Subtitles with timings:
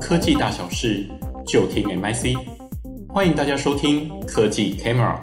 [0.00, 1.08] 科技大小事，
[1.46, 2.36] 就听 MIC。
[3.08, 5.16] 欢迎大家收听科技 Camera。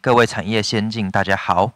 [0.00, 1.72] 各位产业先进，大家好。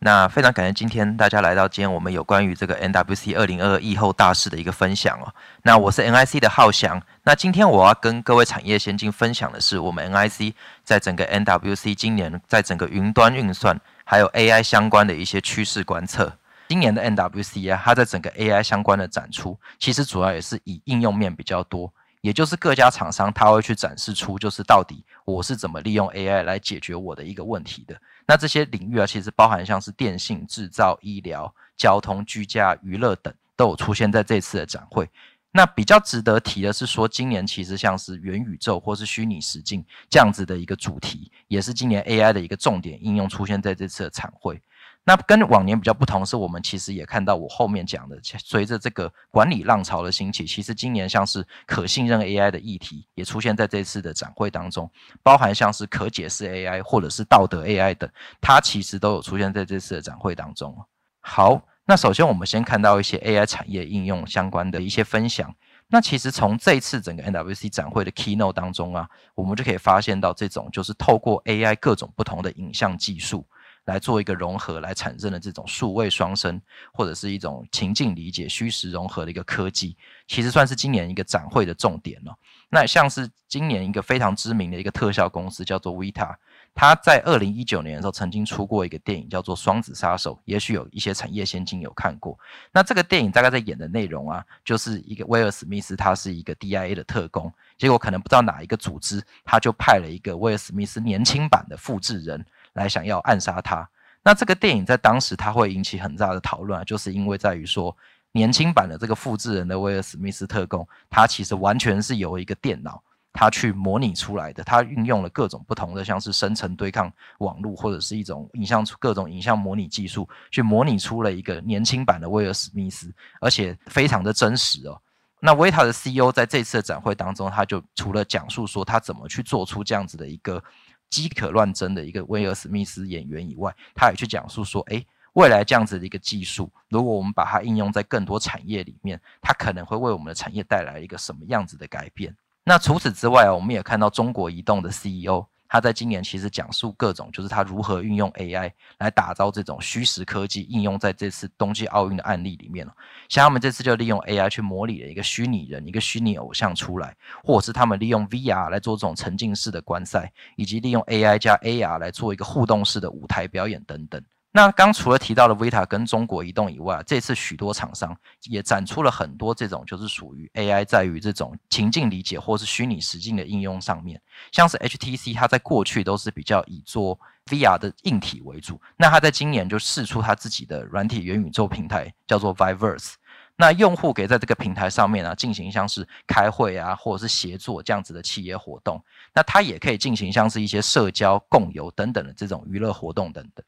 [0.00, 5.32] 那非常感谢今天大家来到今天我们有关于这个 NWC 二零二二疫后大事的一个分享哦。
[5.62, 7.00] 那我是 NIC 的浩翔。
[7.22, 16.32] 那今天我要跟各位产业先进分享的是我们 NIC 在整个 NWC 今年在整个云端运算还有 AI 相关的一些趋势观测。
[16.72, 21.92] 今年的 NWC 啊，它在整个 AI 相关的展出，其实主要也是以应用面比较多，
[22.22, 27.94] 也就是各家厂商它会去展示出，就是到底我是怎么利用 AI 来解决我的一个问题的。
[28.26, 35.06] 那这些领域啊，其实包含像是电信、制造、医疗、交通、居家、娱乐等，都有出现在这次的展会。
[35.54, 44.58] 那比较值得提的是说，今年其实像是元宇宙或是虚拟实境这样子的一个主题，也是今年 AI 的一个重点应用出现在这次的展会。
[45.04, 54.88] 那跟往年比较不同是，我们其实也看到我后面讲的，随着这个管理浪潮的兴起，其实今年像是可信任 AI 的议题也出现在这次的展会当中，
[55.20, 58.08] 包含像是可解释 AI 或者是道德 AI 等，
[58.40, 60.72] 它其实都有出现在这次的展会当中。
[61.20, 65.52] 好，那首先我们先看到一些 AI 产业应用相关的一些分享。
[65.88, 73.44] 那其实从这次整个 NWC 展会的 Keynote 当中啊，我们就可以发现到这种就是透过 AI 各种不同的影像技术。
[73.84, 76.60] 来做一个融合，来产生的这种数位双生，
[76.92, 79.96] 或者是一种情境理解、虚实融合的一个科技，
[80.28, 82.36] 其实算是今年一个展会的重点了。
[82.68, 86.34] 那像是今年一个非常知名的一个特效公司叫做 Vita，
[86.74, 92.38] 它在二零一九年的时候曾经出过一个电影叫做《双子杀手》，也许有一些产业先进有看过。
[92.72, 102.42] 那这个电影大概在演的内容啊，就是一个威尔史密斯，他是一个 DIA 的特工，结果可能不知道哪一个组织，他就派了一个威尔史密斯年轻版的复制人。
[102.74, 103.86] 来想要暗杀他，
[104.22, 107.94] 那这个电影在当时它会引起很大的讨论啊，就是因为在于说
[108.32, 124.98] 年轻版的这个复制人的威尔史密斯特工，他其实完全是由一个电脑他去模拟出来的，他运用了各种不同的像是生成对抗网络或者是一种影像各种影像模拟技术，去模拟出了一个年轻版的威尔史密斯，而且非常的真实哦。
[125.40, 130.62] 那维塔的 CEO 在这次的展会当中，他就除了讲述说他怎么去做出这样子的一个。
[131.12, 142.34] 机可乱真的一个威尔史密斯演员以外，他也去讲述说，诶，未来这样子的一个技术，如果我们把它应用在更多产业里面，它可能会为我们的产业带来一个什么样子的改变？
[142.64, 145.44] 那除此之外啊，我们也看到中国移动的 CEO。
[145.72, 152.86] 他在今年其实讲述各种，就是他如何运用 AI 来打造这种虚实科技应用在这次冬季奥运的案例里面。
[153.30, 164.22] 像他们这次就利用 AI 去模拟了一个虚拟人、一个虚拟偶像出来，或者是他们利用 VR 来做这种沉浸式的观赛，以及利用 AI 加 AR 来做一个互动式的舞台表演等等。
[164.54, 174.20] 那刚除了提到的 Vita 跟中国移动以外，这次许多厂商也展出了很多这种就是属于 AI 在于这种情境理解或是虚拟实境的应用上面，
[174.52, 183.14] 像是 HTC，它在过去都是比较以做 VR 的硬体为主，那它在今年就试出它自己的软体元宇宙平台，叫做 Viverse。
[183.56, 189.02] 那用户可以在这个平台上面啊进行像是开会啊或者是协作这样子的企业活动，
[189.34, 193.64] 那它也可以进行像是一些社交、共游等等的这种娱乐活动等等。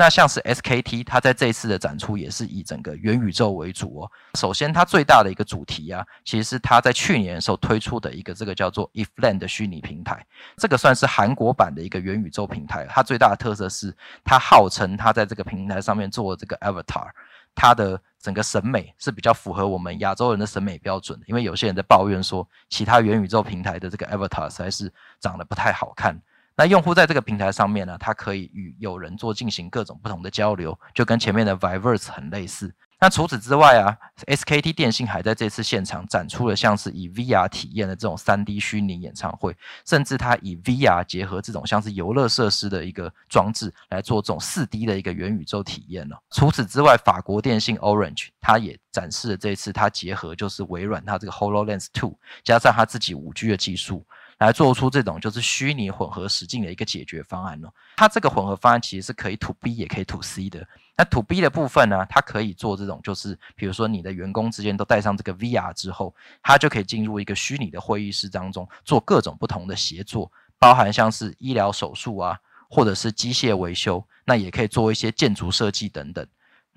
[0.00, 4.12] 那像是 SKT，它在这一次的展出也是以整个元宇宙为主哦。
[4.34, 10.24] 首先，它最大的一个主题啊，其实是它在去年的时候推出的一个这个叫做 ETHLAND 的虚拟平台，
[10.56, 12.86] 这个算是韩国版的一个元宇宙平台。
[12.88, 13.92] 它最大的特色是，
[14.22, 17.08] 它号称它在这个平台上面做这个 Avatar，
[17.56, 21.24] 它的整个审美是比较符合我们亚洲人的审美标准的。
[21.26, 26.16] 因为有些人在抱怨说，其他元宇宙平台的这个 Avatar 实在是长得不太好看。
[26.58, 32.74] 那用户在这个平台上面呢，他可以与友人做进行各种不同的交流，就跟前面的 Viverse 很类似。
[33.00, 33.96] 那除此之外啊
[34.26, 46.20] ，SKT 电信还在这次现场展出了像是以 VR 体验的这种 3D 虚拟演唱会，甚至它以 VR 结合这种像是游乐设施的一个装置来做这种 4D 的一个元宇宙体验了。
[46.32, 52.12] 除此之外，法国电信 Orange 它也展示了这次它结合就是微软它这个 HoloLens 2
[52.42, 54.04] 加上它自己 5G 的技术。
[54.38, 57.68] 来做出这种就是虚拟混合实境的一个解决方案哦。
[57.96, 60.66] 它这个混合方案其实是可以 to B 也可以 to C 的。
[60.96, 72.36] 那 to B 的部分呢，它可以做这种就是，比如说你的员工之间都带上这个 VR 之后，它就可以进入一个虚拟的会议室当中做各种不同的协作，包含像是医疗手术啊，
[72.68, 76.26] 或者是机械维修，那也可以做一些建筑设计等等。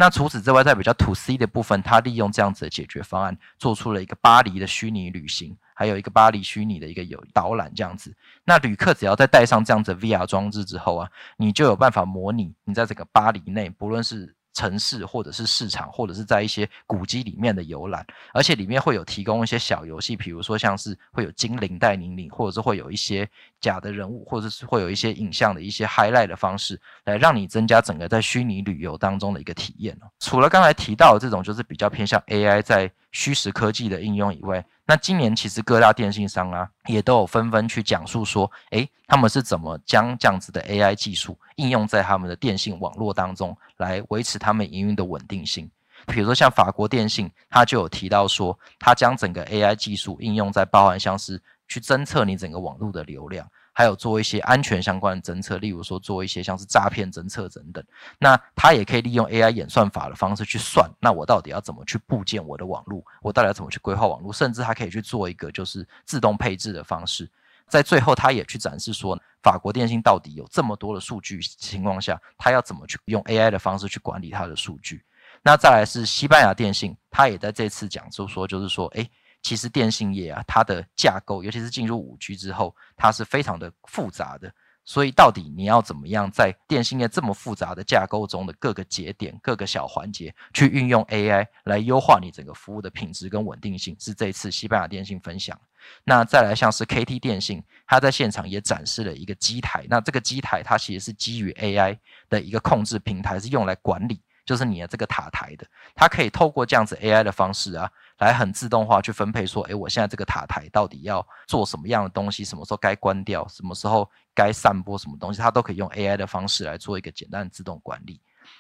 [0.02, 5.56] 那除此之外，在比较 to C 的部分，它利用这样子的解决方案，做出了一个巴黎的虚拟旅行。
[5.76, 8.12] 还有一个巴黎虚拟的一个游导览这样子，
[8.44, 11.08] 那旅客只要在带上这样子 VR 装置之后啊，
[11.38, 23.28] 你就有办法模拟你在这个巴黎内，不论是城市或者是市场，或者是在一些古迹里面的游览，而且里面会有提供一些小游戏，比如说像是会有精灵带领你，或者是会有一些
[23.60, 29.98] 假的人物，或者是会有一些影像的一些 highlight 的方式，来让你增加整个在虚拟旅游当中的一个体验。
[30.20, 45.70] 除了刚才提到的这种就是比较偏向 AI 在虚实科技的应用以外，那今年其实各大电信商啊也都有纷纷去讲述说，诶，他们是怎么将这样子的 AI 技术应用在他们的电信网络当中，来维持他们营运的稳定性。
[46.08, 53.48] 比如说像法国电信，它就有提到说，它将整个 AI 技术应用在包含像是去侦测你整个网络的流量。
[53.82, 57.84] 还有做一些安全相关的侦测，例如说做一些像是诈骗侦测等等。
[58.20, 63.04] 那它也可以利用 AI 演算法的方式去算，那我到底要怎么去布建我的网络？
[63.24, 64.32] 我到底要怎么去规划网络？
[64.32, 67.28] 甚至它可以去做一个就是自动配置的方式。
[67.68, 75.04] 在最后，它也去展示说，法国电信到底有这么多的数据情况下，它要怎么去用 AI 的方式去管理它的数据？
[75.42, 79.10] 那再来是西班牙电信，它也在这次讲述说，就是说，诶。
[79.42, 84.54] 其实电信业啊，它的架构，尤其是进入五 G 之后，它是非常的复杂的。
[84.84, 95.58] 所以，到底你要怎么样在电信业这么复杂的架构中的各个节点、各个小环节，去运用 AI 来优化你整个服务的品质跟稳定性，是这一次西班牙电信分享。
[96.04, 99.86] 那再来像是 KT 电信，它在现场也展示了一个机台。
[99.88, 101.98] 那这个机台它其实是基于 AI
[102.28, 104.20] 的一个控制平台，是用来管理。
[104.46, 105.66] 就是你的这个塔台的，
[105.96, 118.20] 它可以透过这样子 AI 的方式啊，来很自动化去分配说，诶，我现在这个塔台到底要做什么样的东西，什么时候该关掉，什么时候该散播什么东西，它都可以用 AI 的方式来做一个简单的自动管理。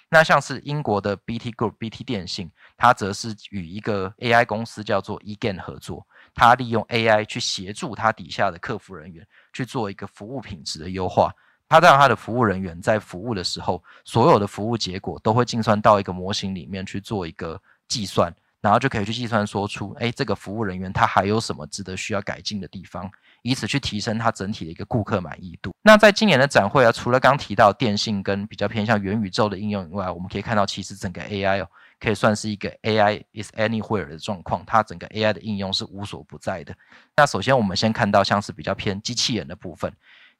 [0.09, 6.05] 那像是英国的 BT Group，BT 电信，它则是与一个 AI 公司叫做 Egan 合作，
[6.35, 11.33] 它利用 AI 去协助它底下的客服人员去做一个服务品质的优化。
[11.71, 17.57] 他让他的服务人员在服务的时候，所有的服务结果都会计算到一个模型里面去做一个
[17.87, 18.29] 计算，
[18.59, 23.09] 然后就可以去计算说出，哎，这个服务人员他还有什么值得需要改进的地方，
[23.41, 25.71] 以此去提升他整体的一个顾客满意度。
[25.81, 31.67] 那在今年的展会啊，除了刚提到电信跟比较偏向元宇宙的应用以外，我们可以看到其实整个 AI 哦，
[32.01, 36.75] 可以算是一个 AI is anywhere 的状况，它整个 AI 的应用是无所不在的。
[37.15, 39.89] 那首先我们先看到像是比较偏机器人的部分。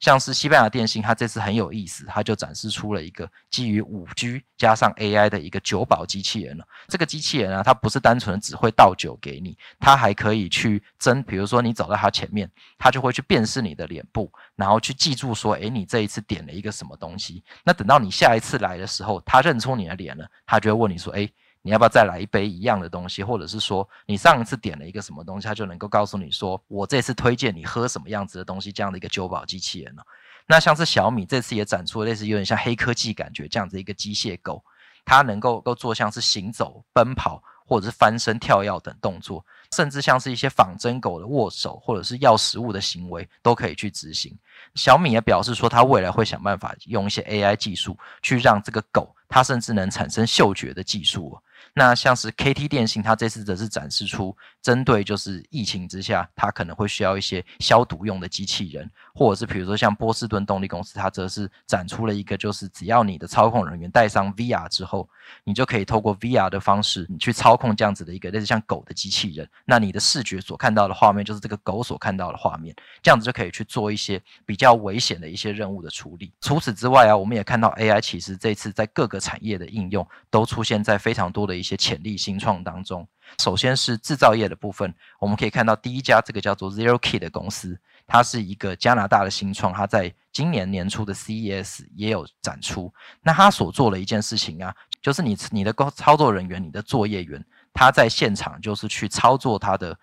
[0.02, 6.66] 像是西班牙电信，它这次很有意思，它就展示出了一个基于五 G 加上 AI 的一个酒保机器人了。
[6.88, 17.44] 这个机器人啊，它不是单纯只会倒酒给你，它还可以去侦，比如说你走到它前面，它就会去辨识你的脸部，然后去记住说，诶，你这一次点了一个什么东西。
[17.62, 21.32] 那等到你下一次来的时候，它认出你的脸了，它就会问你说，诶。
[21.62, 30.02] 你要不要再来一杯一样的东西，或者是说你上一次点了一个什么东西，它就能够告诉你说，我这次推荐你喝什么样子的东西，这样的一个酒保机器人呢？
[30.48, 34.62] 那像是小米这次也展出类似有点像黑科技感觉这样子一个机械狗，
[35.04, 44.36] 它能够够做像是行走、奔跑或者是翻身、跳跃等动作，甚至像是一些仿真狗的握手或者是要食物的行为都可以去执行。
[44.74, 51.38] 小米也表示说，它未来会想办法用一些 AI 技术去让这个狗，它甚至能产生嗅觉的技术。
[51.74, 65.08] 那像是 KT 电信，它这次则是展示出针对就是疫情之下，它可能会需要一些消毒用的机器人，或者是比如说像波士顿动力公司，它则是展出了一个就是只要你的操控人员戴上 VR 之后，
[65.44, 76.34] 你就可以透过 VR 的方式，你去操控这样子的一个类似像狗的机器人，那你的视觉所看到的画面就是这个狗所看到的画面，这样子就可以去做一些比较危险的一些任务的处理。
[76.42, 81.52] 除此之外啊，我们也看到 AI 其实这次在各个产业的应用都出现在非常多的。
[81.52, 83.06] 一些潜力新创当中，
[83.38, 92.92] 首先是制造业的部分，我们可以看到第一家这个叫做 ZeroKey 的公司，它是一个加拿大的新创，它在今年年初的 CES 也有展出。
[93.22, 99.96] 那它所做的一件事情啊，就是你你的工操作人员，你的作业员，他在现场就是去操作他的。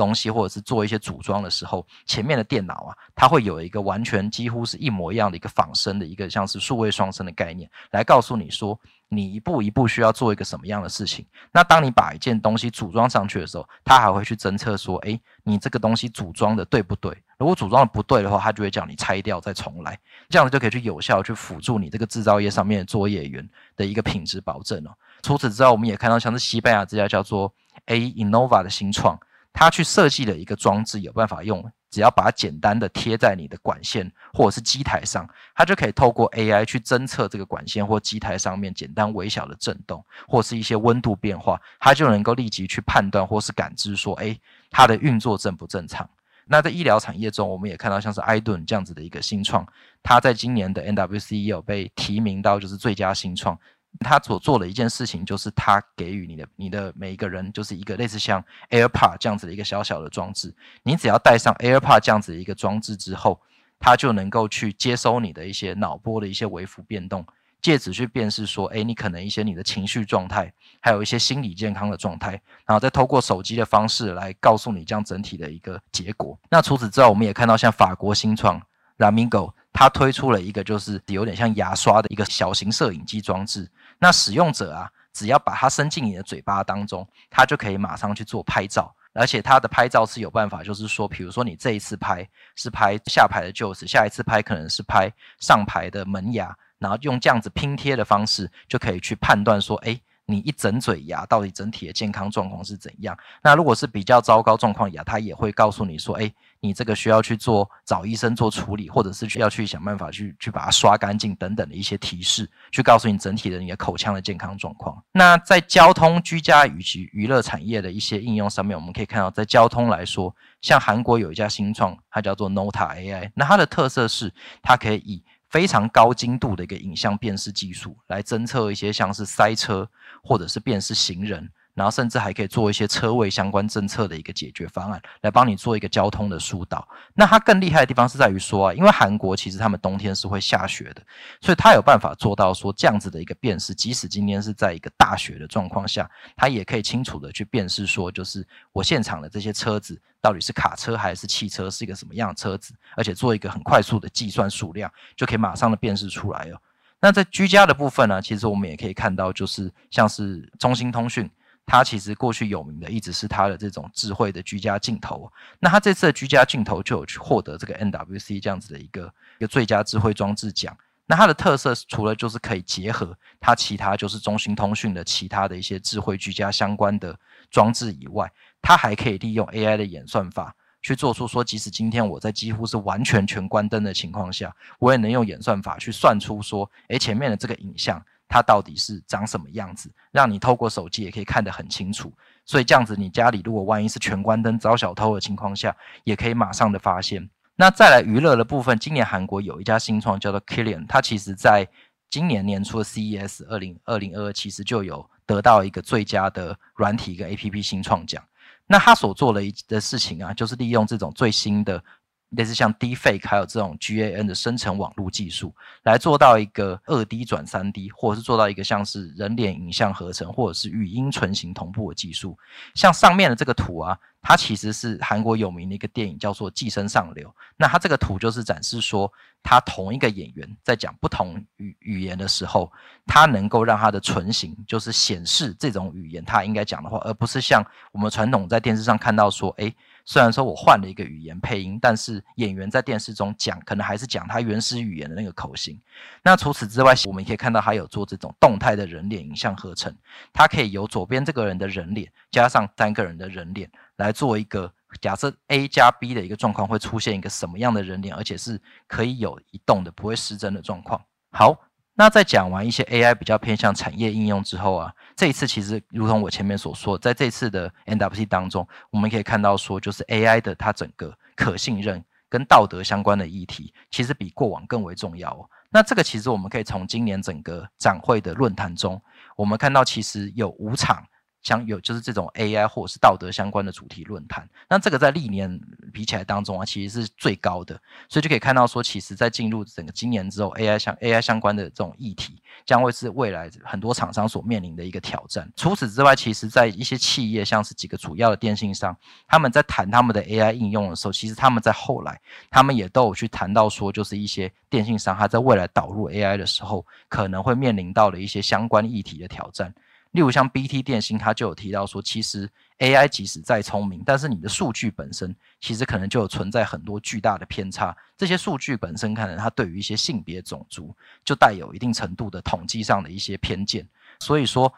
[0.00, 8.78] 东西或者是做一些组装的时候，前面的电脑啊，它会有一个完全几乎是一模一样的一个仿生的一个像是数位双生的概念，来告诉你说
[9.10, 11.26] 你一步一步需要做一个什么样的事情。
[11.52, 17.14] 那当你把一件东西组装上去的时候，它还会去侦测说，诶，你这个东西组装的对不对？
[17.36, 24.90] 如果组装的不对的话，它就会叫你拆掉再重来，这样子就可以去有效去辅助你这个制造业上面的作业员的一个品质保证哦。
[25.22, 27.52] 除此之外，我们也看到像是西班牙这家叫做
[27.86, 29.18] A Innova 的新创。
[29.52, 44.40] 他去设计了一个装置，有办法用，只要把它简单的贴在你的管线或者是机台上，它就可以透过 AI 去侦测这个管线或机台上面简单微小的震动，或是一些温度变化，它就能够立即去判断或是感知说，诶，
[44.70, 46.08] 它的运作正不正常。
[46.46, 49.66] 那在医疗产业中，我们也看到像是 iDun 这样子的一个新创，
[50.02, 53.56] 它在今年的 NWC 也有被提名到就是最佳新创。
[53.98, 60.54] 他所做的一件事情，就是他给予你的你的每一个人，就是一个类似像 AirPod 这样子的一个小小的装置。
[60.82, 63.40] 你只要带上 AirPod 这样子的一个装置之后，
[63.78, 67.26] 它就能够去接收你的一些脑波的一些微幅变动，
[67.60, 72.30] 借此去辨识说，诶，你可能一些你的情绪状态，还有一些心理健康的状态，
[72.64, 76.38] 然后再透过手机的方式来告诉你这样整体的一个结果。
[76.48, 78.60] 那除此之外，我们也看到像法国新创
[78.98, 83.70] Ramingo 它推出了一个就是有点像牙刷的一个小型摄影机装置。
[83.98, 103.16] 那使用者啊，只要把它伸进你的嘴巴当中，它就可以马上去做拍照，而且它的拍照是有办法，就是说，比如说你这一次拍是拍下排的臼齿，下一次拍可能是拍上排的门牙，然后用这样子拼贴的方式，就可以去判断说，诶，你一整嘴牙到底整体的健康状况是怎样？
[103.42, 106.34] 那如果是比较糟糕状况牙，它也会告诉你说，诶。
[106.60, 115.02] 你这个需要去做找医生做处理，或者是需要去想办法去去把它刷干净等等的一些提示，去告诉你整体的你的口腔的健康状况。
[115.12, 129.88] 那在交通、居家以及娱乐产业的一些应用上面，我们可以看到，在交通来说，像韩国有一家新创，它叫做 Nota AI，那它的特色是它可以以非常高精度的一个影像辨识技术来侦测一些像是塞车
[130.22, 131.50] 或者是辨识行人。
[131.80, 136.86] 然后甚至还可以做一些车位相关政策的一个解决方案，来帮你做一个交通的疏导。
[137.14, 141.00] 那它更厉害的地方是在于说啊，因为韩国其实他们冬天是会下雪的，
[141.40, 146.06] 所以它有办法做到说这样子的一个辨识，即使今天是在一个大雪的状况下，
[146.36, 156.60] 它也可以清楚的去辨识说，就是我现场的这些车子到底是卡车还是汽车，是一个什么样的车子，而且做一个很快速的计算数量，就可以马上的辨识出来哦。
[157.00, 161.30] 那在居家的部分呢，其实我们也可以看到，就是像是中兴通讯。
[161.70, 169.02] 它其实过去有名的一直是它的这种智慧的居家镜头，那它这次的居家镜头就有去获得这个 NWC 这样子的一个
[169.38, 170.76] 一个最佳智慧装置奖。
[171.06, 177.16] 那它的特色除了就是可以结合它其他就是中兴通讯的其他的一些智慧居家相关的
[177.52, 178.28] 装置以外，
[178.60, 188.04] 它还可以利用 AI 的演算法去做出说，即使今天我在几乎是完全全关灯的情况下，我也能用演算法去算出说，诶，前面的这个影像。
[188.30, 192.12] 它到底是长什么样子，让你透过手机也可以看得很清楚。
[192.46, 197.28] 所以这样子，你家里如果万一是全关灯遭小偷的情况下，也可以马上的发现。
[197.56, 201.68] 那再来娱乐的部分，今年韩国有一家新创叫做 Killian，它其实在
[202.08, 208.22] 今年年初的 CES 二零二零二二，其实就有得到一个最佳的软体跟 APP 新创奖。
[208.66, 211.82] 那他所做的一的事情啊，就是利用这种最新的。
[212.30, 222.38] 类似像 Deepfake 还有这种 GAN 的生成网络技术，来做到一个二 D 转三 D，或者是做到一个像是人脸影像合成，或者是语音唇形同步的技术。
[222.74, 227.28] 像上面的这个图啊，它其实是韩国有名的一个电影，叫做《寄生上流》。
[227.56, 232.70] 那它这个图就是展示说，它同一个演员在讲不同语语言的时候，
[233.06, 239.74] 它能够让它的唇形就是显示这种语言它应该讲的话，而不是像我们传统在电视上看到说，诶。
[240.04, 245.80] 虽然说我换了一个语言配音，但是演员在电视中讲，可能还是讲他原始语言的那个口型。
[246.22, 249.94] 那除此之外，我们可以看到还有做这种动态的人脸影像合成，
[250.32, 261.00] 它可以由左边这个人的人脸加上三个人的人脸来做一个假设 A 加 B 的一个状况会出现一个什么样的人脸，而且是可以有移动的，不会失真的状况。
[261.30, 261.69] 好。
[262.00, 275.46] 那在讲完一些 AI 比较偏向产业应用之后啊，这一次其实如同我前面所说，在这次的 NWC 当中，我们可以看到说，就是 AI 的它整个可信任跟道德相关的议题，其实比过往更为重要。
[275.68, 278.98] 那这个其实我们可以从今年整个展会的论坛中，
[279.36, 281.04] 我们看到其实有五场。
[281.42, 285.58] 像有就是这种 AI 或者是道德相关的主题论坛，那这个在历年
[285.92, 295.50] 比起来当中啊，其实是最高的，所以就可以看到说，其实在进入整个今年之后，AI 相 AI 相关的这种议题，将会是未来很多厂商所面临的一个挑战。
[295.56, 298.94] 除此之外，其实在一些企业，像是几个主要的电信商，
[299.26, 302.20] 他们在谈他们的 AI 应用的时候，其实他们在后来，
[302.50, 309.74] 他们也都有去谈到说，就是一些电信商他在未来导入 AI 的时候，可能会面临到的一些相关议题的挑战。
[310.12, 317.96] 例如像 BT 电信，它就有提到说，其实 AI 即使再聪明，但是你的数据本身其实可能就有存在很多巨大的偏差。
[318.16, 323.86] 这些数据本身可能它对于一些性别、种族就带有一定程度的统计上的一些偏见。
[324.18, 324.72] 所以说，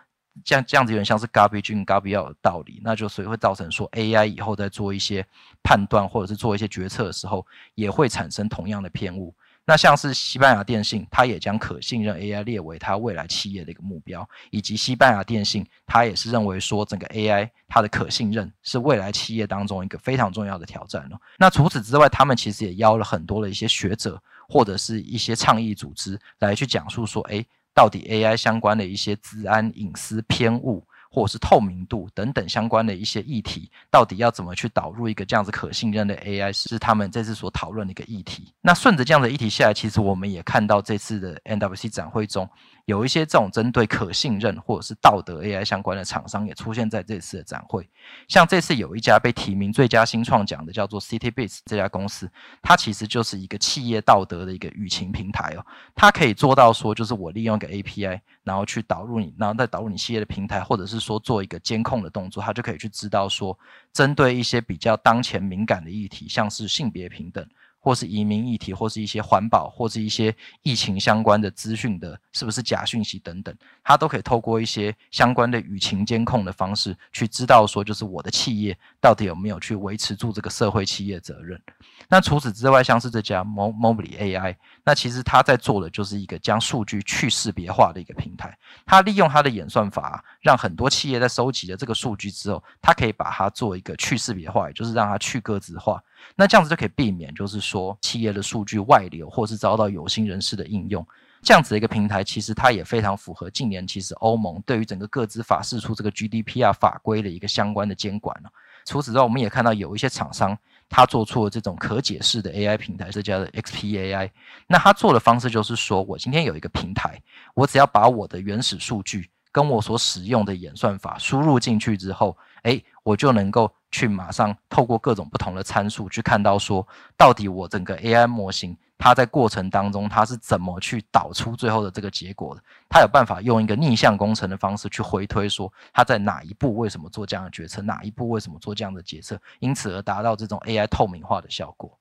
[0.45, 5.27] 这样这样子有点像是 garbage in garbage out 的道理，那就所以会造成说 AI 以后在做一些
[5.63, 9.35] 判断或者是做一些决策的时候，也会产生同样的偏误。
[9.65, 21.19] 那像是西班牙电信，它也将可信任 AI 列为它未来企业的一个目标，以及西班牙电信，它也是认为说整个 AI 它的可信任是未来企业当中一个非常重要的挑战了。
[21.39, 30.85] 那除此之外，他们其实也邀了很多的一些学者或者是一些倡议组织来去讲述说，诶，到底 AI 相关的一些治安、隐私、偏误。
[31.13, 38.53] 或者是透明度等等相关的一些议题，到底要怎么去导入一个这样子可信任的 AI，是他们这次所讨论的一个议题。
[38.63, 42.49] 那顺着这样的议题下来，其实我们也看到这次的 NWC 展会中，
[42.87, 47.89] 有一些这种针对可信任或者是道德 AI 相关的厂商也出现在这次的展会。
[48.29, 63.57] 像这次有一家被提名最佳新创奖的叫做 CityBits 这家公司，它其实就是一个企业道德的一个舆情平台哦，它可以做到说，就是我利用一个 API，然后去导入你，然后再导入你企业的平台，或者是说做一个监控的动作，它就可以去知道说，
[63.93, 67.47] 针对一些比较当前敏感的议题，像是性别平等，
[67.83, 81.61] 或是移民议题，或是一些环保，或是一些疫情相关的资讯的，是不是假讯息等等，它都可以透过一些相关的舆情监控的方式，去知道说，就是我的企业到底有没有去维持住这个社会企业责任。
[82.09, 88.57] 那除此之外，像是这家 Mobley AI，那其实它在做的就是一个将数据去识别化的一个平台。
[88.87, 96.01] 它利用它的演算法，让很多企业在收集了这个数据之后，它可以把它做一个去识别化，也就是让它去个资化。
[96.35, 101.07] 那这样子就可以避免，就是说企业的数据外流，或是遭到有心人士的应用。
[101.43, 108.51] 这样子的一个平台，其实它也非常符合近年其实欧盟对于整个个资法释出这个 GDPR 法规的一个相关的监管了。
[108.85, 110.57] 除此之外，我们也看到有一些厂商，
[110.89, 114.31] 他做出了这种可解释的 AI 平台，这叫做 XPAI。
[114.69, 117.21] 那他做的方式就是说，我今天有一个平台，
[117.55, 123.73] 我只要把我的原始数据跟我所使用的演算法输入进去之后，诶，我就能够。
[123.93, 126.85] 去马上透过各种不同的参数去看到说，
[127.17, 132.63] 到底我整个 AI 模型它在过程当中它是怎么去导出最后的这个结果的？
[132.89, 141.99] 它有办法用一个逆向工程的方式去回推说，它在哪一步为什么做这样的决策，哪一步为什么做这样的决策，因此而达到这种 AI 透明化的效果。